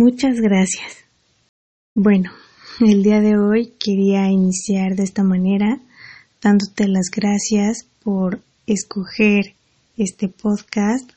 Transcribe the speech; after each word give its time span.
Muchas 0.00 0.36
gracias. 0.40 0.98
Bueno, 1.92 2.30
el 2.78 3.02
día 3.02 3.20
de 3.20 3.36
hoy 3.36 3.72
quería 3.80 4.30
iniciar 4.30 4.94
de 4.94 5.02
esta 5.02 5.24
manera 5.24 5.80
dándote 6.40 6.86
las 6.86 7.10
gracias 7.10 7.84
por 8.04 8.40
escoger 8.68 9.56
este 9.96 10.28
podcast, 10.28 11.10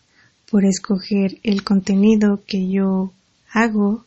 por 0.50 0.66
escoger 0.66 1.38
el 1.44 1.64
contenido 1.64 2.42
que 2.48 2.72
yo 2.72 3.14
hago. 3.54 4.06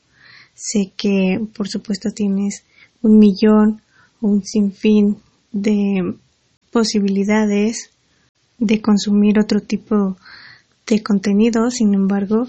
Sé 0.54 0.92
que 0.96 1.38
por 1.56 1.68
supuesto 1.68 2.10
tienes 2.10 2.64
un 3.00 3.20
millón 3.20 3.80
o 4.20 4.26
un 4.26 4.42
sinfín 4.42 5.18
de 5.52 6.16
posibilidades 6.72 7.90
de 8.58 8.80
consumir 8.80 9.38
otro 9.38 9.60
tipo 9.60 10.16
de 10.88 11.00
contenido, 11.00 11.70
sin 11.70 11.94
embargo, 11.94 12.48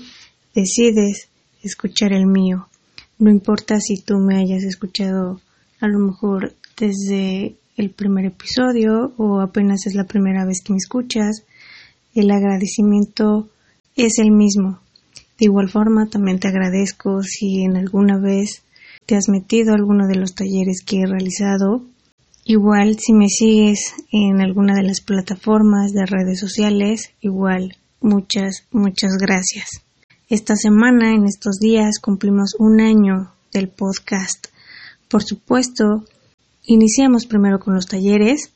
decides 0.55 1.29
escuchar 1.67 2.13
el 2.13 2.27
mío. 2.27 2.67
No 3.17 3.29
importa 3.29 3.79
si 3.79 3.97
tú 4.01 4.17
me 4.17 4.37
hayas 4.37 4.63
escuchado 4.63 5.39
a 5.79 5.87
lo 5.87 5.99
mejor 5.99 6.53
desde 6.77 7.55
el 7.77 7.89
primer 7.91 8.25
episodio 8.25 9.13
o 9.17 9.41
apenas 9.41 9.85
es 9.85 9.95
la 9.95 10.05
primera 10.05 10.45
vez 10.45 10.61
que 10.61 10.73
me 10.73 10.77
escuchas, 10.77 11.43
el 12.13 12.31
agradecimiento 12.31 13.49
es 13.95 14.19
el 14.19 14.31
mismo. 14.31 14.79
De 15.37 15.45
igual 15.45 15.69
forma, 15.69 16.07
también 16.09 16.39
te 16.39 16.47
agradezco 16.47 17.21
si 17.21 17.63
en 17.63 17.75
alguna 17.75 18.17
vez 18.17 18.63
te 19.05 19.15
has 19.15 19.27
metido 19.29 19.71
a 19.71 19.75
alguno 19.75 20.07
de 20.07 20.15
los 20.15 20.33
talleres 20.33 20.81
que 20.85 21.01
he 21.01 21.05
realizado. 21.05 21.83
Igual 22.45 22.97
si 22.99 23.13
me 23.13 23.27
sigues 23.27 23.93
en 24.11 24.41
alguna 24.41 24.75
de 24.75 24.83
las 24.83 25.01
plataformas 25.01 25.91
de 25.91 26.05
redes 26.05 26.39
sociales, 26.39 27.11
igual 27.19 27.75
muchas, 28.01 28.65
muchas 28.71 29.17
gracias. 29.19 29.84
Esta 30.27 30.55
semana, 30.55 31.13
en 31.13 31.25
estos 31.25 31.59
días, 31.59 31.99
cumplimos 32.01 32.55
un 32.57 32.81
año 32.81 33.31
del 33.53 33.69
podcast. 33.69 34.47
Por 35.07 35.21
supuesto, 35.21 36.03
iniciamos 36.63 37.27
primero 37.27 37.59
con 37.59 37.75
los 37.75 37.85
talleres. 37.85 38.51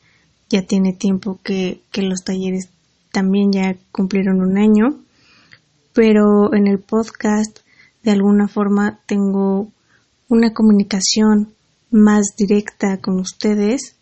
Ya 0.50 0.64
tiene 0.64 0.94
tiempo 0.94 1.40
que, 1.44 1.84
los 1.94 2.24
talleres 2.24 2.70
también 3.12 3.52
ya 3.52 3.76
cumplieron 3.92 4.42
un 4.42 4.58
año. 4.58 5.00
Pero 5.94 6.56
en 6.56 6.66
el 6.66 6.80
podcast, 6.80 7.60
de 8.02 8.12
alguna 8.12 8.48
forma, 8.48 9.02
tengo 9.06 9.72
una 10.28 10.54
comunicación 10.54 11.54
más 11.92 12.36
directa 12.36 12.98
con 12.98 13.20
ustedes 13.20 13.96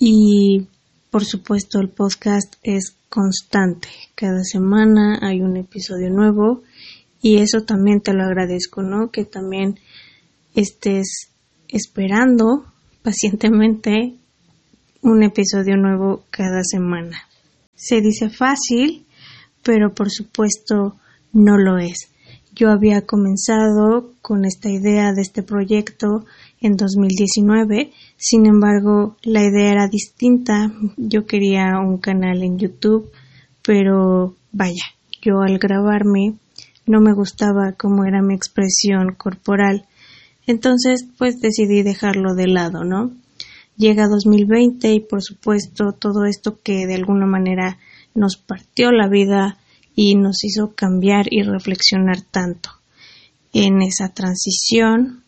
y 0.00 0.66
por 1.12 1.24
supuesto 1.24 1.78
el 1.78 1.88
podcast 1.88 2.56
es 2.64 2.96
constante. 3.08 3.88
Cada 4.16 4.42
semana 4.42 5.20
hay 5.22 5.40
un 5.40 5.56
episodio 5.56 6.10
nuevo 6.10 6.62
y 7.22 7.38
eso 7.38 7.62
también 7.62 8.00
te 8.00 8.12
lo 8.12 8.24
agradezco, 8.24 8.82
¿no? 8.82 9.10
Que 9.10 9.24
también 9.24 9.78
estés 10.54 11.30
esperando 11.68 12.64
pacientemente 13.02 14.14
un 15.02 15.22
episodio 15.22 15.76
nuevo 15.76 16.24
cada 16.30 16.62
semana. 16.62 17.18
Se 17.74 18.00
dice 18.00 18.30
fácil, 18.30 19.06
pero 19.62 19.94
por 19.94 20.10
supuesto 20.10 20.96
no 21.32 21.58
lo 21.58 21.78
es. 21.78 22.10
Yo 22.54 22.70
había 22.70 23.02
comenzado 23.02 24.12
con 24.22 24.46
esta 24.46 24.70
idea 24.70 25.12
de 25.12 25.20
este 25.20 25.42
proyecto 25.42 26.24
en 26.60 26.76
2019, 26.76 27.92
sin 28.16 28.46
embargo 28.46 29.16
la 29.22 29.42
idea 29.42 29.72
era 29.72 29.88
distinta. 29.88 30.72
Yo 30.96 31.26
quería 31.26 31.78
un 31.78 31.98
canal 31.98 32.42
en 32.42 32.58
YouTube, 32.58 33.10
pero 33.62 34.34
vaya, 34.52 34.84
yo 35.20 35.40
al 35.40 35.58
grabarme 35.58 36.34
no 36.86 37.00
me 37.00 37.12
gustaba 37.12 37.72
cómo 37.76 38.04
era 38.04 38.22
mi 38.22 38.34
expresión 38.34 39.14
corporal. 39.16 39.86
Entonces, 40.46 41.04
pues 41.18 41.40
decidí 41.40 41.82
dejarlo 41.82 42.34
de 42.34 42.46
lado, 42.46 42.84
¿no? 42.84 43.10
Llega 43.76 44.08
2020 44.08 44.92
y 44.92 45.00
por 45.00 45.22
supuesto 45.22 45.92
todo 45.92 46.24
esto 46.24 46.60
que 46.62 46.86
de 46.86 46.94
alguna 46.94 47.26
manera 47.26 47.78
nos 48.14 48.36
partió 48.36 48.90
la 48.92 49.08
vida 49.08 49.58
y 49.94 50.14
nos 50.14 50.44
hizo 50.44 50.74
cambiar 50.74 51.26
y 51.30 51.42
reflexionar 51.42 52.20
tanto. 52.22 52.70
En 53.52 53.82
esa 53.82 54.10
transición, 54.10 55.24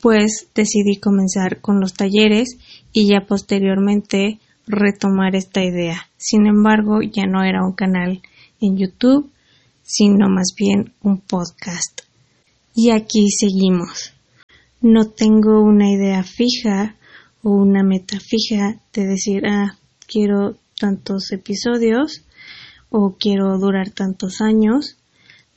pues 0.00 0.48
decidí 0.54 0.96
comenzar 0.96 1.60
con 1.60 1.80
los 1.80 1.94
talleres 1.94 2.58
y 2.92 3.08
ya 3.08 3.26
posteriormente 3.26 4.38
retomar 4.66 5.34
esta 5.34 5.62
idea. 5.62 6.08
Sin 6.16 6.46
embargo, 6.46 7.00
ya 7.02 7.26
no 7.26 7.42
era 7.42 7.64
un 7.64 7.72
canal 7.72 8.22
en 8.60 8.76
YouTube, 8.76 9.30
sino 9.88 10.28
más 10.28 10.52
bien 10.54 10.92
un 11.02 11.18
podcast. 11.18 12.02
Y 12.74 12.90
aquí 12.90 13.30
seguimos. 13.30 14.12
No 14.82 15.08
tengo 15.08 15.62
una 15.62 15.90
idea 15.90 16.22
fija 16.22 16.96
o 17.42 17.50
una 17.50 17.82
meta 17.82 18.20
fija 18.20 18.80
de 18.92 19.06
decir, 19.06 19.46
ah, 19.46 19.76
quiero 20.06 20.56
tantos 20.78 21.32
episodios 21.32 22.22
o 22.90 23.16
quiero 23.18 23.58
durar 23.58 23.90
tantos 23.90 24.42
años. 24.42 24.98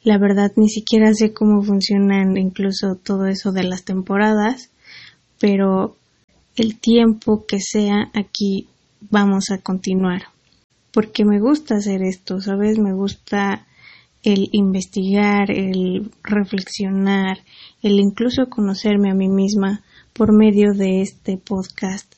La 0.02 0.18
verdad 0.18 0.54
ni 0.56 0.70
siquiera 0.70 1.14
sé 1.14 1.34
cómo 1.34 1.62
funcionan 1.62 2.38
incluso 2.38 2.96
todo 2.96 3.28
eso 3.28 3.52
de 3.52 3.66
las 3.66 3.84
temporadas, 3.84 4.70
pero 5.40 5.98
el 6.56 6.80
tiempo 6.80 7.46
que 7.46 7.60
sea 7.60 8.10
aquí 8.14 8.68
vamos 9.10 9.52
a 9.52 9.58
continuar. 9.58 10.24
Porque 10.94 11.26
me 11.26 11.40
gusta 11.40 11.76
hacer 11.76 12.02
esto, 12.02 12.40
¿sabes? 12.40 12.80
Me 12.80 12.94
gusta 12.94 13.68
el 14.24 14.50
investigar, 14.52 15.50
el 15.50 16.12
reflexionar, 16.24 17.40
el 17.82 18.00
incluso 18.00 18.48
conocerme 18.50 19.12
a 19.12 19.16
mí 19.16 19.28
misma 19.28 19.82
por 20.14 20.36
medio 20.36 20.74
de 20.74 21.02
este 21.02 21.38
podcast. 21.38 22.14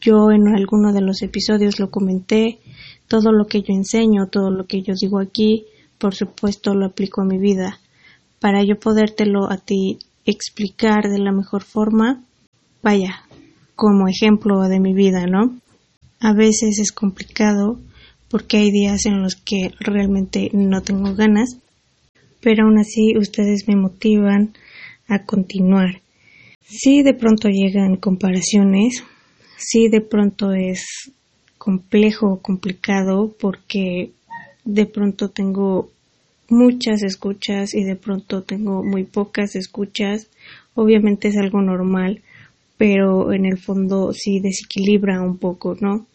Yo 0.00 0.30
en 0.30 0.48
alguno 0.48 0.92
de 0.92 1.00
los 1.00 1.22
episodios 1.22 1.80
lo 1.80 1.90
comenté, 1.90 2.60
todo 3.08 3.32
lo 3.32 3.46
que 3.46 3.62
yo 3.62 3.74
enseño, 3.74 4.28
todo 4.30 4.50
lo 4.50 4.66
que 4.66 4.82
yo 4.82 4.94
digo 5.00 5.18
aquí, 5.18 5.66
por 5.98 6.14
supuesto 6.14 6.74
lo 6.74 6.86
aplico 6.86 7.22
a 7.22 7.24
mi 7.24 7.38
vida. 7.38 7.80
Para 8.38 8.62
yo 8.62 8.78
podértelo 8.78 9.50
a 9.50 9.56
ti 9.58 9.98
explicar 10.24 11.08
de 11.10 11.18
la 11.18 11.32
mejor 11.32 11.64
forma, 11.64 12.22
vaya, 12.82 13.22
como 13.74 14.06
ejemplo 14.06 14.60
de 14.68 14.78
mi 14.78 14.94
vida, 14.94 15.26
¿no? 15.26 15.58
A 16.20 16.32
veces 16.32 16.78
es 16.78 16.92
complicado 16.92 17.78
porque 18.30 18.58
hay 18.58 18.70
días 18.70 19.06
en 19.06 19.22
los 19.22 19.36
que 19.36 19.72
realmente 19.80 20.50
no 20.52 20.82
tengo 20.82 21.14
ganas, 21.14 21.58
pero 22.40 22.64
aún 22.64 22.78
así 22.78 23.16
ustedes 23.16 23.66
me 23.66 23.76
motivan 23.76 24.54
a 25.06 25.24
continuar. 25.24 26.00
Si 26.60 27.02
de 27.02 27.14
pronto 27.14 27.48
llegan 27.48 27.96
comparaciones, 27.96 29.02
si 29.56 29.88
de 29.88 30.00
pronto 30.00 30.52
es 30.52 31.12
complejo 31.56 32.32
o 32.32 32.40
complicado 32.40 33.34
porque 33.40 34.10
de 34.64 34.86
pronto 34.86 35.30
tengo 35.30 35.90
muchas 36.48 37.02
escuchas 37.02 37.74
y 37.74 37.84
de 37.84 37.96
pronto 37.96 38.42
tengo 38.42 38.82
muy 38.84 39.04
pocas 39.04 39.56
escuchas. 39.56 40.28
Obviamente 40.74 41.28
es 41.28 41.36
algo 41.36 41.60
normal, 41.60 42.22
pero 42.76 43.32
en 43.32 43.46
el 43.46 43.58
fondo 43.58 44.12
sí 44.12 44.40
desequilibra 44.40 45.20
un 45.20 45.38
poco, 45.38 45.76
¿no? 45.80 46.06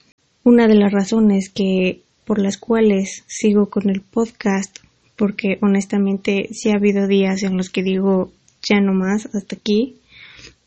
Una 0.46 0.68
de 0.68 0.76
las 0.76 0.92
razones 0.92 1.50
que 1.50 2.02
por 2.26 2.38
las 2.38 2.58
cuales 2.58 3.24
sigo 3.28 3.70
con 3.70 3.90
el 3.90 4.02
podcast, 4.02 4.80
porque 5.16 5.58
honestamente 5.62 6.50
sí 6.52 6.70
ha 6.70 6.76
habido 6.76 7.08
días 7.08 7.44
en 7.44 7.56
los 7.56 7.70
que 7.70 7.82
digo 7.82 8.30
ya 8.62 8.82
no 8.82 8.94
más 8.94 9.34
hasta 9.34 9.56
aquí, 9.56 9.96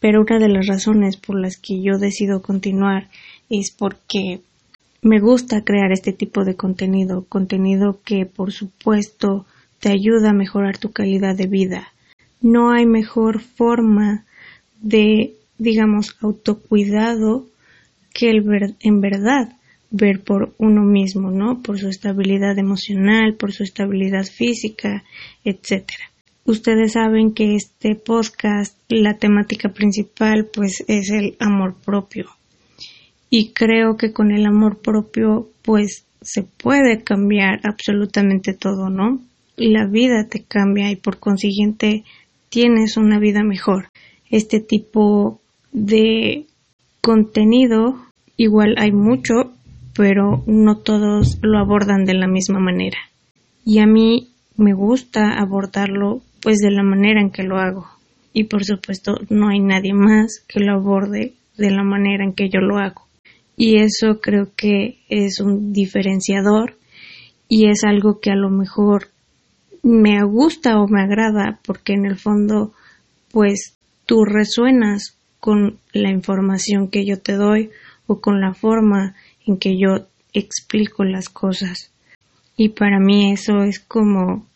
pero 0.01 0.23
una 0.23 0.39
de 0.39 0.49
las 0.49 0.67
razones 0.67 1.19
por 1.19 1.39
las 1.39 1.59
que 1.59 1.83
yo 1.83 1.99
decido 1.99 2.41
continuar 2.41 3.09
es 3.51 3.71
porque 3.71 4.41
me 5.03 5.21
gusta 5.21 5.63
crear 5.63 5.93
este 5.93 6.15
tipo 6.15 6.45
de 6.45 6.57
contenido, 6.57 7.27
contenido 7.29 8.01
que 8.03 8.25
por 8.25 8.53
supuesto 8.53 9.45
te 9.81 9.91
ayuda 9.91 10.31
a 10.31 10.35
mejorar 10.35 10.79
tu 10.79 10.93
calidad 10.93 11.37
de 11.37 11.49
vida. 11.49 11.93
No 12.41 12.71
hay 12.71 12.87
mejor 12.87 13.41
forma 13.41 14.25
de, 14.81 15.35
digamos, 15.59 16.17
autocuidado 16.23 17.45
que 18.15 18.31
el 18.31 18.41
ver, 18.41 18.75
en 18.81 19.03
verdad 19.03 19.56
ver 19.91 20.23
por 20.23 20.55
uno 20.59 20.83
mismo, 20.83 21.31
¿no? 21.31 21.63
Por 21.63 21.79
su 21.79 21.89
estabilidad 21.89 22.59
emocional, 22.59 23.35
por 23.35 23.53
su 23.53 23.63
estabilidad 23.63 24.25
física, 24.25 25.05
etcétera. 25.45 26.11
Ustedes 26.45 26.93
saben 26.93 27.33
que 27.33 27.57
este 27.57 27.95
podcast, 27.97 28.79
la 28.89 29.15
temática 29.15 29.71
principal, 29.71 30.49
pues 30.53 30.85
es 30.87 31.11
el 31.11 31.37
amor 31.41 31.75
propio 31.85 32.37
y 33.31 33.53
creo 33.53 33.97
que 33.97 34.13
con 34.13 34.31
el 34.31 34.47
amor 34.47 34.79
propio 34.79 35.49
pues 35.63 36.05
se 36.23 36.43
puede 36.43 37.03
cambiar 37.03 37.61
absolutamente 37.65 38.55
todo, 38.55 38.89
¿no? 38.89 39.21
La 39.57 39.87
vida 39.87 40.27
te 40.29 40.43
cambia 40.43 40.91
y 40.91 40.97
por 40.97 41.19
consiguiente 41.19 42.05
tienes 42.49 42.97
una 42.97 43.19
vida 43.19 43.43
mejor. 43.43 43.89
Este 44.31 44.61
tipo 44.61 45.41
de 45.73 46.47
contenido 47.01 47.97
igual 48.37 48.75
hay 48.79 48.93
mucho, 48.93 49.53
pero 49.97 50.43
no 50.47 50.79
todos 50.79 51.39
lo 51.43 51.59
abordan 51.59 52.05
de 52.05 52.15
la 52.15 52.27
misma 52.27 52.59
manera. 52.59 52.99
Y 53.65 53.79
a 53.81 53.87
mí 53.87 54.29
me 54.57 54.75
gusta 54.75 55.39
abordarlo 55.39 56.23
pues 56.43 56.59
de 56.59 56.71
la 56.71 56.83
manera 56.83 57.21
en 57.21 57.31
que 57.31 57.43
lo 57.43 57.59
hago, 57.59 57.87
y 58.33 58.45
por 58.45 58.65
supuesto 58.65 59.17
no 59.31 59.49
hay 59.49 59.61
nadie 59.61 59.95
más 59.95 60.45
que 60.47 60.61
lo 60.61 60.75
aborde 60.75 61.35
de 61.57 61.71
la 61.71 61.83
manera 61.83 62.25
en 62.25 62.35
que 62.35 62.49
yo 62.49 62.61
lo 62.61 62.79
hago. 62.79 63.07
Y 63.57 63.79
eso 63.79 64.21
creo 64.21 64.51
que 64.55 64.99
es 65.09 65.41
un 65.41 65.73
diferenciador 65.73 66.77
y 67.49 67.69
es 67.69 67.85
algo 67.85 68.21
que 68.21 68.31
a 68.31 68.37
lo 68.37 68.51
mejor 68.51 69.09
me 69.83 70.23
gusta 70.25 70.79
o 70.79 70.87
me 70.87 71.01
agrada 71.01 71.59
porque 71.65 71.95
en 71.95 72.05
el 72.05 72.17
fondo 72.17 72.73
pues 73.31 73.77
tú 74.05 74.25
resuenas 74.25 75.17
con 75.41 75.79
la 75.93 76.11
información 76.11 76.89
que 76.89 77.07
yo 77.07 77.19
te 77.19 77.35
doy 77.35 77.71
o 78.07 78.21
con 78.21 78.41
la 78.41 78.53
forma 78.53 79.15
en 79.47 79.59
que 79.59 79.79
yo 79.79 80.07
explico 80.33 81.05
las 81.05 81.29
cosas. 81.29 81.91
Y 82.57 82.71
para 82.71 82.99
mí 82.99 83.33
eso 83.33 83.63
es 83.63 83.81
como, 83.81 84.47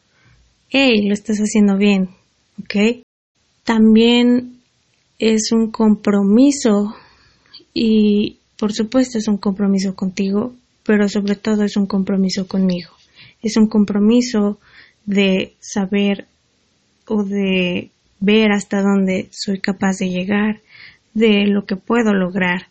hey, 0.68 1.06
lo 1.06 1.14
estás 1.14 1.38
haciendo 1.38 1.76
bien, 1.76 2.10
¿ok? 2.62 3.02
También 3.64 4.60
es 5.18 5.52
un 5.52 5.70
compromiso 5.70 6.94
y 7.72 8.38
por 8.58 8.72
supuesto 8.72 9.18
es 9.18 9.28
un 9.28 9.38
compromiso 9.38 9.94
contigo, 9.94 10.54
pero 10.84 11.08
sobre 11.08 11.36
todo 11.36 11.64
es 11.64 11.76
un 11.76 11.86
compromiso 11.86 12.46
conmigo. 12.46 12.90
Es 13.42 13.56
un 13.56 13.68
compromiso 13.68 14.58
de 15.06 15.54
saber 15.60 16.26
o 17.06 17.22
de 17.24 17.90
ver 18.20 18.52
hasta 18.52 18.82
dónde 18.82 19.28
soy 19.30 19.60
capaz 19.60 19.98
de 19.98 20.10
llegar, 20.10 20.60
de 21.14 21.46
lo 21.46 21.64
que 21.64 21.76
puedo 21.76 22.12
lograr. 22.12 22.68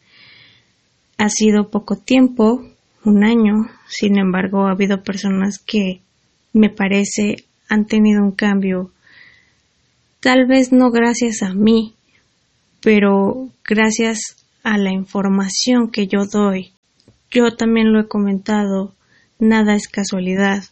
Ha 1.19 1.27
sido 1.27 1.69
poco 1.69 1.97
tiempo, 1.97 2.63
un 3.03 3.25
año, 3.25 3.69
sin 3.89 4.17
embargo 4.17 4.67
ha 4.67 4.71
habido 4.71 5.03
personas 5.03 5.59
que 5.59 5.99
me 6.53 6.69
parece 6.69 7.43
han 7.67 7.87
tenido 7.87 8.23
un 8.23 8.31
cambio, 8.31 8.91
tal 10.21 10.47
vez 10.47 10.71
no 10.71 10.91
gracias 10.91 11.43
a 11.43 11.53
mí, 11.53 11.93
pero 12.81 13.49
gracias 13.65 14.45
a 14.63 14.77
la 14.77 14.93
información 14.93 15.91
que 15.91 16.07
yo 16.07 16.25
doy. 16.25 16.71
Yo 17.29 17.53
también 17.53 17.91
lo 17.91 17.99
he 17.99 18.07
comentado, 18.07 18.93
nada 19.39 19.75
es 19.75 19.89
casualidad. 19.89 20.63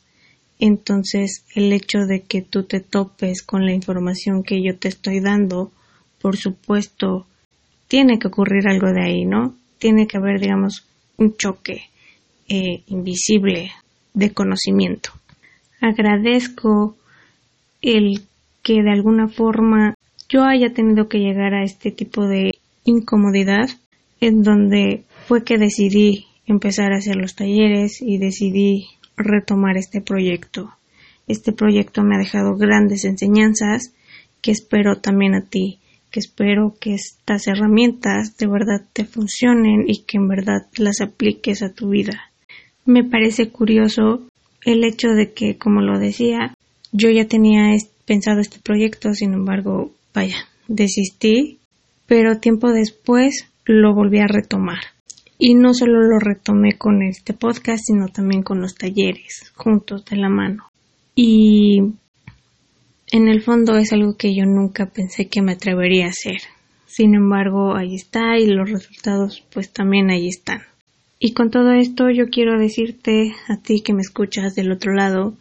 Entonces, 0.59 1.43
el 1.55 1.73
hecho 1.73 2.05
de 2.07 2.21
que 2.21 2.41
tú 2.41 2.63
te 2.63 2.79
topes 2.79 3.43
con 3.43 3.65
la 3.65 3.73
información 3.73 4.43
que 4.43 4.63
yo 4.63 4.77
te 4.77 4.87
estoy 4.87 5.19
dando, 5.19 5.73
por 6.21 6.37
supuesto, 6.37 7.27
tiene 7.89 8.17
que 8.17 8.29
ocurrir 8.29 8.69
algo 8.69 8.93
de 8.93 9.03
ahí, 9.03 9.25
¿no? 9.25 9.53
Tiene 9.77 10.07
que 10.07 10.17
haber, 10.17 10.39
digamos, 10.39 10.85
un 11.17 11.35
choque 11.35 11.83
eh, 12.49 12.83
invisible 12.87 13.71
de 14.13 14.33
conocimiento. 14.33 15.11
Agradezco 15.81 16.95
el 17.81 18.21
que 18.63 18.81
de 18.81 18.91
alguna 18.91 19.27
forma 19.27 19.93
yo 20.29 20.43
haya 20.43 20.73
tenido 20.73 21.07
que 21.07 21.19
llegar 21.19 21.53
a 21.53 21.63
este 21.63 21.91
tipo 21.91 22.27
de 22.27 22.51
incomodidad 22.83 23.69
en 24.19 24.43
donde 24.43 25.03
fue 25.27 25.43
que 25.43 25.57
decidí 25.57 26.25
empezar 26.45 26.93
a 26.93 26.97
hacer 26.97 27.15
los 27.15 27.35
talleres 27.35 28.01
y 28.01 28.17
decidí 28.17 28.87
retomar 29.15 29.77
este 29.77 30.01
proyecto. 30.01 30.73
Este 31.27 31.51
proyecto 31.51 32.03
me 32.03 32.15
ha 32.15 32.19
dejado 32.19 32.55
grandes 32.55 33.03
enseñanzas 33.03 33.93
que 34.41 34.51
espero 34.51 34.99
también 34.99 35.35
a 35.35 35.41
ti, 35.41 35.79
que 36.11 36.19
espero 36.19 36.75
que 36.79 36.93
estas 36.93 37.47
herramientas 37.47 38.37
de 38.37 38.47
verdad 38.47 38.85
te 38.93 39.05
funcionen 39.05 39.85
y 39.87 40.03
que 40.03 40.17
en 40.17 40.27
verdad 40.27 40.67
las 40.77 41.01
apliques 41.01 41.61
a 41.63 41.73
tu 41.73 41.89
vida. 41.89 42.31
Me 42.85 43.03
parece 43.03 43.49
curioso 43.49 44.27
el 44.63 44.83
hecho 44.83 45.09
de 45.09 45.33
que, 45.33 45.57
como 45.57 45.81
lo 45.81 45.99
decía, 45.99 46.53
yo 46.91 47.09
ya 47.09 47.27
tenía 47.27 47.75
pensado 48.05 48.39
este 48.39 48.59
proyecto, 48.59 49.13
sin 49.13 49.33
embargo, 49.33 49.91
vaya, 50.13 50.37
desistí, 50.67 51.59
pero 52.05 52.39
tiempo 52.39 52.71
después 52.71 53.47
lo 53.65 53.93
volví 53.93 54.19
a 54.19 54.27
retomar. 54.27 54.79
Y 55.37 55.53
no 55.53 55.73
solo 55.73 56.01
lo 56.01 56.19
retomé 56.19 56.77
con 56.77 57.03
este 57.03 57.33
podcast, 57.33 57.83
sino 57.85 58.07
también 58.07 58.41
con 58.41 58.59
los 58.59 58.75
talleres, 58.75 59.51
juntos 59.55 60.03
de 60.05 60.17
la 60.17 60.29
mano. 60.29 60.63
Y 61.13 61.81
en 63.11 63.27
el 63.27 63.41
fondo 63.41 63.77
es 63.77 63.93
algo 63.93 64.17
que 64.17 64.35
yo 64.35 64.45
nunca 64.45 64.87
pensé 64.87 65.27
que 65.27 65.41
me 65.41 65.53
atrevería 65.53 66.05
a 66.05 66.09
hacer. 66.09 66.41
Sin 66.85 67.15
embargo, 67.15 67.75
ahí 67.75 67.95
está 67.95 68.37
y 68.37 68.47
los 68.47 68.69
resultados 68.69 69.43
pues 69.51 69.71
también 69.71 70.09
ahí 70.09 70.27
están. 70.27 70.61
Y 71.19 71.33
con 71.33 71.49
todo 71.49 71.71
esto 71.71 72.09
yo 72.09 72.25
quiero 72.29 72.59
decirte 72.59 73.33
a 73.47 73.57
ti 73.57 73.81
que 73.81 73.93
me 73.93 74.01
escuchas 74.01 74.55
del 74.55 74.71
otro 74.71 74.93
lado 74.93 75.35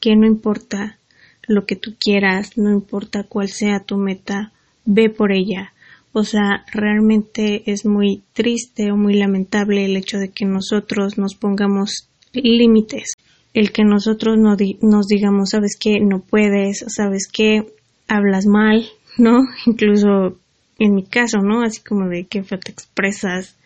que 0.00 0.16
no 0.16 0.26
importa 0.26 0.98
lo 1.46 1.66
que 1.66 1.76
tú 1.76 1.94
quieras, 1.98 2.56
no 2.56 2.70
importa 2.70 3.24
cuál 3.24 3.48
sea 3.48 3.80
tu 3.80 3.96
meta, 3.96 4.52
ve 4.84 5.10
por 5.10 5.32
ella, 5.32 5.72
o 6.12 6.24
sea, 6.24 6.64
realmente 6.70 7.62
es 7.70 7.86
muy 7.86 8.22
triste 8.34 8.92
o 8.92 8.96
muy 8.96 9.14
lamentable 9.14 9.84
el 9.84 9.96
hecho 9.96 10.18
de 10.18 10.28
que 10.28 10.44
nosotros 10.44 11.16
nos 11.16 11.34
pongamos 11.34 12.08
límites. 12.32 13.12
El 13.54 13.72
que 13.72 13.84
nosotros 13.84 14.38
no 14.38 14.56
nos 14.80 15.06
digamos, 15.06 15.50
sabes 15.50 15.76
qué, 15.78 16.00
no 16.00 16.20
puedes, 16.20 16.84
sabes 16.88 17.28
qué, 17.30 17.66
hablas 18.08 18.46
mal, 18.46 18.86
¿no? 19.18 19.40
Incluso 19.66 20.38
en 20.78 20.94
mi 20.94 21.04
caso, 21.04 21.38
¿no? 21.38 21.62
Así 21.62 21.80
como 21.82 22.08
de 22.08 22.24
que 22.24 22.42
te 22.42 22.72
expresas, 22.72 23.56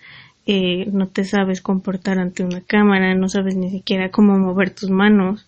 eh, 0.47 0.87
no 0.93 1.09
te 1.09 1.25
sabes 1.25 1.61
comportar 1.61 2.19
ante 2.19 2.44
una 2.44 2.61
cámara, 2.61 3.15
no 3.15 3.29
sabes 3.29 3.56
ni 3.56 3.71
siquiera 3.71 4.11
cómo 4.11 4.38
mover 4.38 4.71
tus 4.71 4.91
manos. 4.91 5.47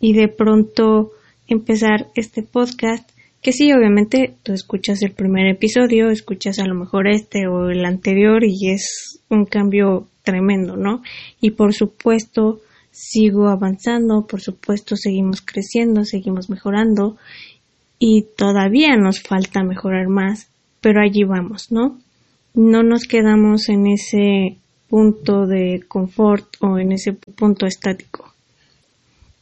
Y 0.00 0.12
de 0.12 0.28
pronto 0.28 1.12
empezar 1.48 2.08
este 2.14 2.42
podcast 2.42 3.08
que 3.44 3.52
sí, 3.52 3.70
obviamente 3.72 4.34
tú 4.42 4.54
escuchas 4.54 5.02
el 5.02 5.12
primer 5.12 5.46
episodio, 5.46 6.08
escuchas 6.08 6.58
a 6.58 6.66
lo 6.66 6.74
mejor 6.74 7.06
este 7.06 7.46
o 7.46 7.68
el 7.68 7.84
anterior 7.84 8.42
y 8.42 8.70
es 8.70 9.20
un 9.28 9.44
cambio 9.44 10.08
tremendo, 10.22 10.76
¿no? 10.76 11.02
Y 11.42 11.50
por 11.50 11.74
supuesto 11.74 12.60
sigo 12.94 13.48
avanzando, 13.48 14.24
por 14.24 14.40
supuesto 14.40 14.96
seguimos 14.96 15.42
creciendo, 15.42 16.04
seguimos 16.04 16.48
mejorando 16.48 17.16
y 17.98 18.24
todavía 18.36 18.96
nos 18.96 19.20
falta 19.20 19.64
mejorar 19.64 20.06
más, 20.06 20.48
pero 20.80 21.00
allí 21.00 21.24
vamos, 21.24 21.72
¿no? 21.72 21.98
No 22.54 22.84
nos 22.84 23.08
quedamos 23.08 23.68
en 23.68 23.88
ese 23.88 24.58
punto 24.88 25.46
de 25.46 25.82
confort 25.88 26.46
o 26.60 26.78
en 26.78 26.92
ese 26.92 27.12
punto 27.12 27.66
estático. 27.66 28.32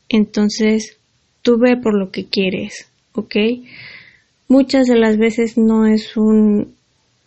Entonces, 0.08 0.96
tú 1.42 1.58
ve 1.58 1.76
por 1.76 1.92
lo 1.92 2.10
que 2.10 2.24
quieres, 2.24 2.88
¿ok? 3.12 3.36
Muchas 4.48 4.86
de 4.86 4.96
las 4.96 5.18
veces 5.18 5.58
no 5.58 5.84
es 5.86 6.16
un, 6.16 6.74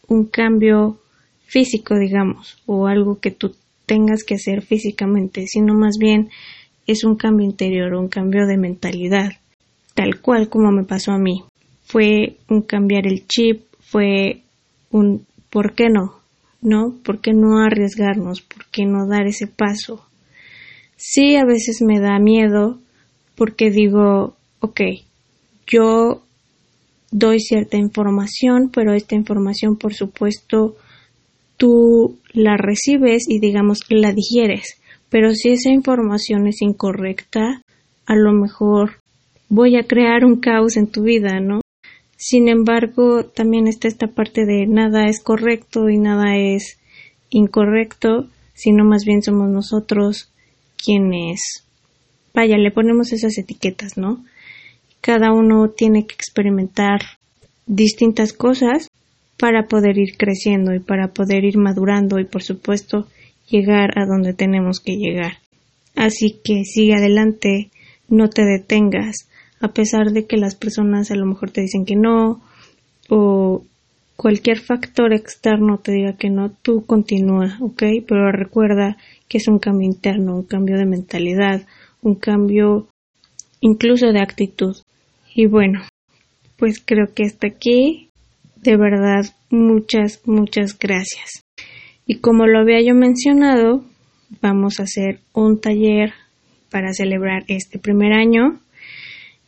un 0.08 0.26
cambio 0.26 0.98
físico, 1.46 2.00
digamos, 2.00 2.58
o 2.66 2.88
algo 2.88 3.20
que 3.20 3.30
tú 3.30 3.54
tengas 3.86 4.24
que 4.24 4.36
hacer 4.36 4.62
físicamente, 4.62 5.46
sino 5.48 5.74
más 5.74 5.98
bien 6.00 6.30
es 6.88 7.04
un 7.04 7.16
cambio 7.16 7.46
interior, 7.46 7.94
un 7.96 8.08
cambio 8.08 8.46
de 8.46 8.58
mentalidad, 8.58 9.32
tal 9.94 10.22
cual 10.22 10.50
como 10.50 10.72
me 10.72 10.84
pasó 10.84 11.12
a 11.12 11.18
mí. 11.18 11.44
Fue 11.84 12.38
un 12.50 12.62
cambiar 12.62 13.08
el 13.08 13.28
chip, 13.28 13.64
fue 13.80 14.42
un 14.92 15.26
¿por 15.50 15.74
qué 15.74 15.90
no? 15.90 16.20
¿No? 16.62 16.96
¿Por 17.04 17.22
qué 17.22 17.32
no 17.34 17.60
arriesgarnos? 17.60 18.42
¿Por 18.42 18.66
qué 18.66 18.86
no 18.86 19.08
dar 19.08 19.28
ese 19.28 19.48
paso? 19.48 20.06
Sí, 20.98 21.36
a 21.36 21.46
veces 21.46 21.82
me 21.82 22.00
da 22.00 22.18
miedo 22.20 22.80
porque 23.36 23.70
digo, 23.70 24.36
ok, 24.60 24.82
yo 25.68 26.24
doy 27.12 27.40
cierta 27.40 27.78
información, 27.78 28.70
pero 28.74 28.94
esta 28.94 29.16
información, 29.16 29.78
por 29.78 29.94
supuesto, 29.94 30.76
tú 31.58 32.20
la 32.34 32.58
recibes 32.58 33.26
y 33.28 33.40
digamos 33.40 33.80
la 33.90 34.12
digieres. 34.12 34.82
Pero 35.10 35.34
si 35.34 35.50
esa 35.50 35.70
información 35.70 36.48
es 36.48 36.62
incorrecta, 36.62 37.62
a 38.06 38.16
lo 38.16 38.34
mejor 38.34 39.00
voy 39.50 39.78
a 39.78 39.84
crear 39.84 40.26
un 40.26 40.40
caos 40.40 40.78
en 40.78 40.88
tu 40.88 41.04
vida, 41.04 41.40
¿no? 41.40 41.62
Sin 42.18 42.48
embargo, 42.48 43.26
también 43.26 43.68
está 43.68 43.88
esta 43.88 44.08
parte 44.08 44.46
de 44.46 44.66
nada 44.68 45.06
es 45.06 45.22
correcto 45.22 45.90
y 45.90 45.98
nada 45.98 46.38
es 46.38 46.80
incorrecto, 47.30 48.28
sino 48.54 48.86
más 48.86 49.06
bien 49.06 49.22
somos 49.22 49.50
nosotros 49.50 50.32
quienes, 50.78 51.66
vaya, 52.34 52.58
le 52.58 52.72
ponemos 52.72 53.12
esas 53.12 53.38
etiquetas, 53.38 53.98
¿no? 53.98 54.24
Cada 55.02 55.34
uno 55.34 55.70
tiene 55.70 56.06
que 56.08 56.16
experimentar 56.16 57.02
distintas 57.68 58.34
cosas 58.34 58.88
para 59.38 59.68
poder 59.68 59.98
ir 59.98 60.18
creciendo 60.18 60.74
y 60.74 60.80
para 60.80 61.10
poder 61.10 61.44
ir 61.44 61.58
madurando 61.58 62.20
y 62.20 62.26
por 62.26 62.44
supuesto 62.44 63.08
llegar 63.50 63.98
a 63.98 64.06
donde 64.06 64.34
tenemos 64.34 64.80
que 64.80 64.96
llegar. 64.96 65.40
Así 65.96 66.40
que 66.44 66.64
sigue 66.64 66.96
adelante, 66.96 67.70
no 68.08 68.30
te 68.30 68.44
detengas, 68.44 69.30
a 69.62 69.70
pesar 69.70 70.12
de 70.12 70.26
que 70.26 70.38
las 70.38 70.56
personas 70.56 71.12
a 71.12 71.16
lo 71.16 71.26
mejor 71.26 71.52
te 71.52 71.62
dicen 71.62 71.86
que 71.86 71.96
no 71.96 72.42
o 73.10 73.64
cualquier 74.16 74.60
factor 74.60 75.14
externo 75.14 75.78
te 75.78 75.92
diga 75.92 76.14
que 76.14 76.30
no, 76.30 76.50
tú 76.50 76.86
continúa, 76.86 77.58
¿ok? 77.62 77.84
Pero 78.08 78.32
recuerda 78.32 78.98
que 79.28 79.38
es 79.38 79.48
un 79.48 79.60
cambio 79.60 79.88
interno, 79.88 80.36
un 80.36 80.44
cambio 80.44 80.78
de 80.78 80.86
mentalidad, 80.86 81.66
un 82.02 82.16
cambio 82.16 82.88
incluso 83.60 84.12
de 84.12 84.22
actitud. 84.22 84.76
Y 85.34 85.48
bueno, 85.48 85.82
pues 86.58 86.82
creo 86.84 87.14
que 87.14 87.24
hasta 87.24 87.48
aquí. 87.48 88.05
De 88.66 88.78
verdad, 88.78 89.24
muchas, 89.52 90.22
muchas 90.26 90.76
gracias. 90.80 91.46
Y 92.08 92.16
como 92.16 92.48
lo 92.48 92.62
había 92.62 92.82
yo 92.82 92.96
mencionado, 92.96 93.86
vamos 94.42 94.80
a 94.80 94.84
hacer 94.84 95.20
un 95.34 95.62
taller 95.62 96.14
para 96.72 96.92
celebrar 96.94 97.44
este 97.48 97.78
primer 97.78 98.12
año. 98.12 98.60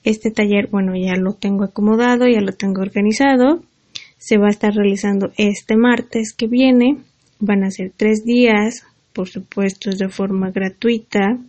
Este 0.03 0.29
taller, 0.29 0.67
bueno, 0.67 0.95
ya 0.95 1.15
lo 1.15 1.33
tengo 1.33 1.63
acomodado, 1.63 2.27
ya 2.27 2.41
lo 2.41 2.51
tengo 2.51 2.83
organizado. 2.83 3.63
Se 4.19 4.37
va 4.37 4.47
a 4.47 4.51
estar 4.51 4.75
realizando 4.75 5.31
este 5.35 5.75
martes 5.77 6.31
que 6.37 6.45
viene. 6.45 6.97
Van 7.39 7.63
a 7.63 7.71
ser 7.71 7.93
tres 7.97 8.23
días, 8.23 8.85
por 9.13 9.29
supuesto, 9.29 9.89
de 9.89 10.09
forma 10.09 10.51
gratuita. 10.51 11.39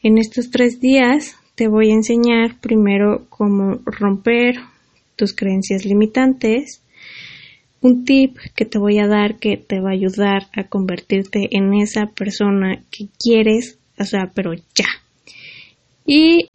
En 0.00 0.18
estos 0.18 0.48
tres 0.52 0.78
días 0.78 1.34
te 1.56 1.66
voy 1.66 1.90
a 1.90 1.94
enseñar 1.94 2.60
primero 2.60 3.26
cómo 3.30 3.80
romper 3.84 4.60
tus 5.16 5.34
creencias 5.34 5.84
limitantes, 5.84 6.83
un 7.84 8.06
tip 8.06 8.38
que 8.56 8.64
te 8.64 8.78
voy 8.78 8.98
a 8.98 9.06
dar 9.06 9.36
que 9.36 9.58
te 9.58 9.78
va 9.78 9.90
a 9.90 9.92
ayudar 9.92 10.46
a 10.56 10.64
convertirte 10.64 11.48
en 11.50 11.74
esa 11.74 12.06
persona 12.06 12.82
que 12.90 13.08
quieres, 13.22 13.78
o 13.98 14.04
sea, 14.04 14.32
pero 14.34 14.54
ya. 14.74 14.88
Y 16.06 16.48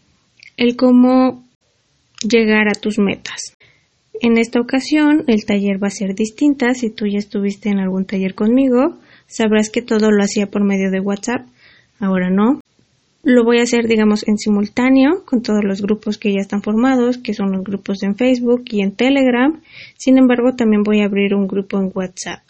el 0.58 0.76
cómo 0.76 1.46
llegar 2.28 2.68
a 2.68 2.74
tus 2.74 2.98
metas. 2.98 3.56
En 4.22 4.40
esta 4.40 4.60
ocasión 4.60 5.24
el 5.28 5.46
taller 5.46 5.82
va 5.82 5.88
a 5.88 5.92
ser 5.92 6.16
distinta. 6.16 6.74
Si 6.74 6.90
tú 6.90 7.06
ya 7.06 7.20
estuviste 7.20 7.70
en 7.70 7.78
algún 7.78 8.06
taller 8.06 8.34
conmigo, 8.34 8.98
sabrás 9.28 9.70
que 9.70 9.84
todo 9.84 10.10
lo 10.10 10.24
hacía 10.24 10.48
por 10.48 10.64
medio 10.64 10.90
de 10.90 11.00
WhatsApp. 11.00 11.46
Ahora 12.00 12.32
no. 12.32 12.60
Lo 13.32 13.44
voy 13.44 13.60
a 13.60 13.62
hacer, 13.62 13.88
digamos, 13.88 14.28
en 14.28 14.40
simultáneo 14.40 15.24
con 15.24 15.44
todos 15.44 15.64
los 15.64 15.84
grupos 15.84 16.18
que 16.18 16.34
ya 16.34 16.40
están 16.40 16.64
formados, 16.64 17.20
que 17.20 17.36
son 17.36 17.52
los 17.52 17.64
grupos 17.64 18.02
en 18.02 18.16
Facebook 18.16 18.64
y 18.72 18.82
en 18.82 18.96
Telegram. 18.96 19.62
Sin 19.98 20.18
embargo, 20.18 20.56
también 20.56 20.82
voy 20.82 21.02
a 21.02 21.06
abrir 21.06 21.36
un 21.36 21.46
grupo 21.46 21.78
en 21.78 21.92
WhatsApp. 21.94 22.42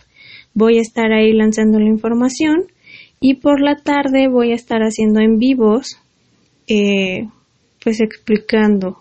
Voy 0.54 0.78
a 0.78 0.82
estar 0.82 1.12
ahí 1.12 1.34
lanzando 1.34 1.80
la 1.80 1.90
información 1.90 2.68
y 3.20 3.34
por 3.34 3.60
la 3.60 3.76
tarde 3.76 4.30
voy 4.30 4.54
a 4.54 4.56
estar 4.56 4.80
haciendo 4.80 5.20
en 5.20 5.38
vivos, 5.38 6.00
eh, 6.70 7.28
pues 7.84 8.00
explicando 8.00 9.00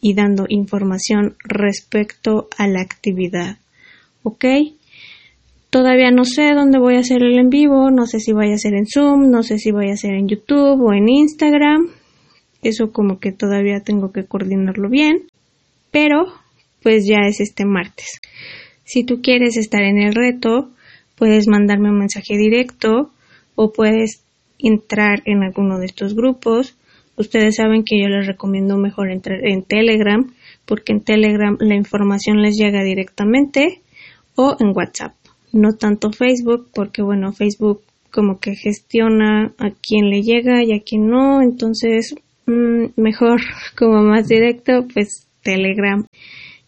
y 0.00 0.14
dando 0.14 0.46
información 0.48 1.36
respecto 1.44 2.48
a 2.58 2.66
la 2.66 2.80
actividad. 2.80 3.58
¿Ok? 4.24 4.44
Todavía 5.74 6.12
no 6.12 6.24
sé 6.24 6.54
dónde 6.54 6.78
voy 6.78 6.94
a 6.94 7.00
hacer 7.00 7.20
el 7.24 7.36
en 7.36 7.50
vivo, 7.50 7.90
no 7.90 8.06
sé 8.06 8.20
si 8.20 8.32
vaya 8.32 8.54
a 8.54 8.58
ser 8.58 8.74
en 8.74 8.86
Zoom, 8.86 9.32
no 9.32 9.42
sé 9.42 9.58
si 9.58 9.72
vaya 9.72 9.94
a 9.94 9.96
ser 9.96 10.14
en 10.14 10.28
YouTube 10.28 10.80
o 10.80 10.92
en 10.92 11.08
Instagram. 11.08 11.88
Eso 12.62 12.92
como 12.92 13.18
que 13.18 13.32
todavía 13.32 13.80
tengo 13.80 14.12
que 14.12 14.24
coordinarlo 14.24 14.88
bien. 14.88 15.24
Pero 15.90 16.26
pues 16.80 17.08
ya 17.08 17.26
es 17.26 17.40
este 17.40 17.64
martes. 17.64 18.20
Si 18.84 19.02
tú 19.02 19.20
quieres 19.20 19.56
estar 19.56 19.82
en 19.82 19.98
el 19.98 20.14
reto, 20.14 20.70
puedes 21.16 21.48
mandarme 21.48 21.90
un 21.90 21.98
mensaje 21.98 22.36
directo 22.36 23.10
o 23.56 23.72
puedes 23.72 24.22
entrar 24.60 25.22
en 25.24 25.42
alguno 25.42 25.80
de 25.80 25.86
estos 25.86 26.14
grupos. 26.14 26.78
Ustedes 27.16 27.56
saben 27.56 27.82
que 27.82 28.00
yo 28.00 28.06
les 28.06 28.28
recomiendo 28.28 28.78
mejor 28.78 29.10
entrar 29.10 29.44
en 29.44 29.64
Telegram 29.64 30.24
porque 30.66 30.92
en 30.92 31.02
Telegram 31.02 31.56
la 31.58 31.74
información 31.74 32.42
les 32.42 32.54
llega 32.56 32.84
directamente 32.84 33.80
o 34.36 34.56
en 34.60 34.68
WhatsApp 34.68 35.14
no 35.54 35.72
tanto 35.72 36.10
Facebook, 36.10 36.68
porque 36.74 37.02
bueno, 37.02 37.32
Facebook 37.32 37.80
como 38.10 38.38
que 38.38 38.54
gestiona 38.54 39.52
a 39.58 39.70
quien 39.70 40.10
le 40.10 40.22
llega 40.22 40.62
y 40.62 40.72
a 40.72 40.80
quien 40.80 41.08
no, 41.08 41.42
entonces 41.42 42.14
mm, 42.46 43.00
mejor 43.00 43.40
como 43.78 44.02
más 44.02 44.28
directo, 44.28 44.86
pues 44.92 45.26
Telegram. 45.42 46.04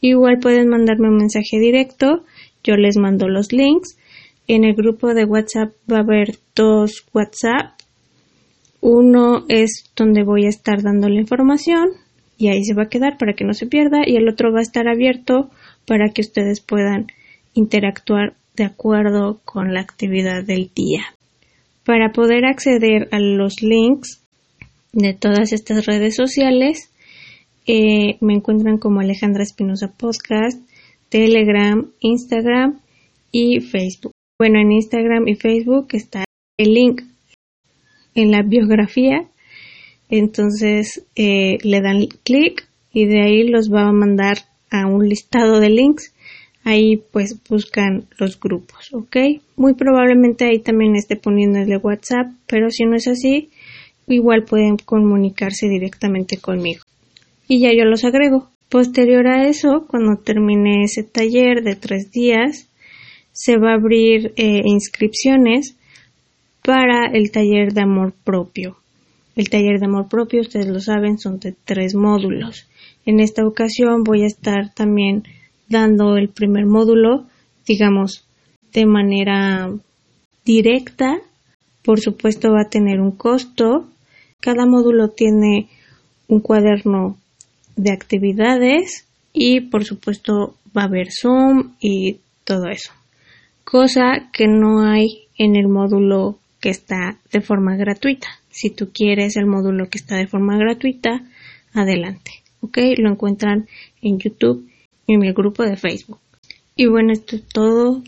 Igual 0.00 0.38
pueden 0.40 0.68
mandarme 0.68 1.08
un 1.08 1.16
mensaje 1.16 1.58
directo, 1.58 2.24
yo 2.62 2.76
les 2.76 2.96
mando 2.96 3.28
los 3.28 3.52
links. 3.52 3.98
En 4.48 4.62
el 4.62 4.74
grupo 4.74 5.14
de 5.14 5.24
WhatsApp 5.24 5.72
va 5.90 5.98
a 5.98 6.00
haber 6.00 6.36
dos 6.54 7.04
WhatsApp. 7.12 7.72
Uno 8.80 9.44
es 9.48 9.90
donde 9.96 10.22
voy 10.22 10.46
a 10.46 10.50
estar 10.50 10.82
dando 10.82 11.08
la 11.08 11.20
información 11.20 11.88
y 12.38 12.48
ahí 12.48 12.62
se 12.62 12.74
va 12.74 12.84
a 12.84 12.88
quedar 12.88 13.18
para 13.18 13.32
que 13.32 13.44
no 13.44 13.54
se 13.54 13.66
pierda 13.66 14.02
y 14.06 14.16
el 14.16 14.28
otro 14.28 14.52
va 14.52 14.60
a 14.60 14.62
estar 14.62 14.86
abierto 14.86 15.50
para 15.86 16.10
que 16.10 16.20
ustedes 16.20 16.60
puedan 16.60 17.06
interactuar 17.54 18.34
de 18.56 18.64
acuerdo 18.64 19.40
con 19.44 19.72
la 19.74 19.80
actividad 19.80 20.44
del 20.44 20.70
día. 20.74 21.04
Para 21.84 22.10
poder 22.12 22.44
acceder 22.44 23.08
a 23.12 23.20
los 23.20 23.62
links 23.62 24.22
de 24.92 25.14
todas 25.14 25.52
estas 25.52 25.86
redes 25.86 26.16
sociales, 26.16 26.90
eh, 27.66 28.16
me 28.20 28.34
encuentran 28.34 28.78
como 28.78 29.00
Alejandra 29.00 29.42
Espinosa 29.42 29.92
Podcast, 29.96 30.60
Telegram, 31.08 31.86
Instagram 32.00 32.80
y 33.30 33.60
Facebook. 33.60 34.12
Bueno, 34.38 34.60
en 34.60 34.72
Instagram 34.72 35.28
y 35.28 35.34
Facebook 35.34 35.88
está 35.92 36.24
el 36.58 36.74
link 36.74 37.02
en 38.14 38.30
la 38.30 38.42
biografía, 38.42 39.28
entonces 40.08 41.04
eh, 41.14 41.58
le 41.62 41.80
dan 41.82 42.06
clic 42.24 42.66
y 42.92 43.06
de 43.06 43.22
ahí 43.22 43.48
los 43.48 43.70
va 43.72 43.88
a 43.88 43.92
mandar 43.92 44.38
a 44.70 44.86
un 44.86 45.08
listado 45.08 45.60
de 45.60 45.70
links 45.70 46.14
ahí 46.66 46.96
pues 47.12 47.40
buscan 47.48 48.06
los 48.18 48.40
grupos, 48.40 48.92
¿ok? 48.92 49.16
Muy 49.56 49.74
probablemente 49.74 50.46
ahí 50.46 50.58
también 50.58 50.96
esté 50.96 51.14
de 51.14 51.76
WhatsApp, 51.76 52.32
pero 52.48 52.70
si 52.70 52.84
no 52.84 52.96
es 52.96 53.06
así, 53.06 53.50
igual 54.08 54.42
pueden 54.42 54.76
comunicarse 54.76 55.68
directamente 55.68 56.38
conmigo. 56.38 56.82
Y 57.46 57.60
ya 57.60 57.72
yo 57.72 57.84
los 57.84 58.04
agrego. 58.04 58.50
Posterior 58.68 59.28
a 59.28 59.46
eso, 59.46 59.86
cuando 59.88 60.16
termine 60.16 60.82
ese 60.82 61.04
taller 61.04 61.62
de 61.62 61.76
tres 61.76 62.10
días, 62.10 62.68
se 63.30 63.58
va 63.58 63.70
a 63.70 63.76
abrir 63.76 64.32
eh, 64.36 64.62
inscripciones 64.64 65.76
para 66.64 67.06
el 67.12 67.30
taller 67.30 67.74
de 67.74 67.82
amor 67.82 68.12
propio. 68.24 68.76
El 69.36 69.48
taller 69.50 69.78
de 69.78 69.86
amor 69.86 70.08
propio, 70.08 70.40
ustedes 70.40 70.66
lo 70.66 70.80
saben, 70.80 71.18
son 71.18 71.38
de 71.38 71.54
tres 71.64 71.94
módulos. 71.94 72.68
En 73.04 73.20
esta 73.20 73.46
ocasión 73.46 74.02
voy 74.02 74.24
a 74.24 74.26
estar 74.26 74.74
también 74.74 75.22
dando 75.68 76.16
el 76.16 76.28
primer 76.28 76.66
módulo, 76.66 77.26
digamos, 77.66 78.26
de 78.72 78.86
manera 78.86 79.70
directa. 80.44 81.18
Por 81.82 82.00
supuesto 82.00 82.52
va 82.52 82.62
a 82.62 82.70
tener 82.70 83.00
un 83.00 83.12
costo. 83.12 83.88
Cada 84.40 84.66
módulo 84.66 85.08
tiene 85.08 85.68
un 86.28 86.40
cuaderno 86.40 87.16
de 87.76 87.92
actividades 87.92 89.06
y 89.32 89.60
por 89.60 89.84
supuesto 89.84 90.56
va 90.76 90.82
a 90.82 90.86
haber 90.86 91.08
Zoom 91.12 91.74
y 91.80 92.18
todo 92.44 92.68
eso. 92.68 92.92
Cosa 93.64 94.30
que 94.32 94.46
no 94.46 94.82
hay 94.82 95.28
en 95.36 95.56
el 95.56 95.68
módulo 95.68 96.38
que 96.60 96.70
está 96.70 97.18
de 97.32 97.40
forma 97.40 97.76
gratuita. 97.76 98.28
Si 98.50 98.70
tú 98.70 98.90
quieres 98.92 99.36
el 99.36 99.46
módulo 99.46 99.88
que 99.90 99.98
está 99.98 100.16
de 100.16 100.26
forma 100.26 100.56
gratuita, 100.56 101.22
adelante. 101.74 102.30
¿Ok? 102.60 102.78
Lo 102.98 103.10
encuentran 103.10 103.68
en 104.00 104.18
YouTube 104.18 104.66
en 105.06 105.20
mi 105.20 105.32
grupo 105.32 105.62
de 105.62 105.76
Facebook. 105.76 106.18
Y 106.74 106.86
bueno, 106.86 107.12
esto 107.12 107.36
es 107.36 107.42
todo 107.44 108.02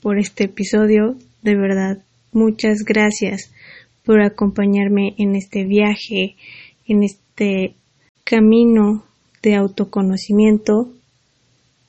por 0.00 0.18
este 0.18 0.44
episodio. 0.44 1.16
De 1.42 1.54
verdad, 1.54 2.02
muchas 2.32 2.84
gracias 2.84 3.52
por 4.04 4.22
acompañarme 4.22 5.14
en 5.18 5.36
este 5.36 5.64
viaje, 5.64 6.36
en 6.86 7.02
este 7.02 7.74
camino 8.24 9.04
de 9.42 9.54
autoconocimiento 9.54 10.92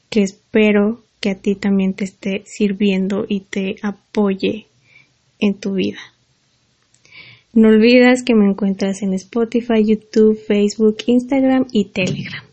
que 0.10 0.24
espero 0.24 1.02
que 1.20 1.32
a 1.32 1.36
ti 1.36 1.56
también 1.56 1.94
te 1.94 2.04
esté 2.04 2.44
sirviendo 2.46 3.26
y 3.28 3.42
te 3.42 3.76
apoye 3.82 4.68
en 5.40 5.56
tu 5.56 5.74
vida. 5.74 6.00
No 7.54 7.70
olvides 7.70 8.24
que 8.24 8.36
me 8.36 8.50
encuentras 8.50 9.02
en 9.02 9.14
Spotify, 9.14 9.84
YouTube, 9.84 10.38
Facebook, 10.38 10.98
Instagram 11.08 11.66
y 11.72 11.86
Telegram. 11.86 12.47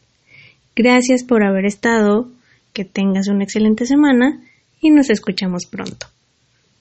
Gracias 0.76 1.22
por 1.22 1.44
haber 1.44 1.66
estado, 1.66 2.28
que 2.72 2.84
tengas 2.84 3.28
una 3.28 3.44
excelente 3.44 3.86
semana 3.86 4.40
y 4.80 4.90
nos 4.90 5.08
escuchamos 5.08 5.66
pronto. 5.70 6.06